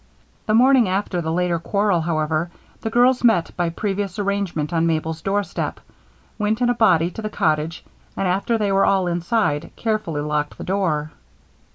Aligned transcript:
The 0.47 0.55
morning 0.55 0.89
after 0.89 1.21
the 1.21 1.31
later 1.31 1.59
quarrel, 1.59 2.01
however, 2.01 2.49
the 2.81 2.89
girls 2.89 3.23
met 3.23 3.55
by 3.55 3.69
previous 3.69 4.17
arrangement 4.17 4.73
on 4.73 4.87
Mabel's 4.87 5.21
doorstep, 5.21 5.79
went 6.39 6.59
in 6.59 6.71
a 6.71 6.73
body 6.73 7.11
to 7.11 7.21
the 7.21 7.29
cottage, 7.29 7.85
and, 8.17 8.27
after 8.27 8.57
they 8.57 8.71
were 8.71 8.83
all 8.83 9.05
inside, 9.05 9.69
carefully 9.75 10.21
locked 10.21 10.57
the 10.57 10.63
door. 10.63 11.11